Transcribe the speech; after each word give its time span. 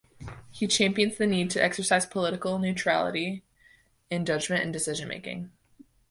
He 0.49 0.65
champions 0.65 1.17
the 1.19 1.27
need 1.27 1.51
to 1.51 1.63
exercise 1.63 2.07
political 2.07 2.57
neutrality 2.57 3.43
in 4.09 4.25
judgement 4.25 4.63
and 4.63 4.73
decision 4.73 5.07
making. 5.07 5.51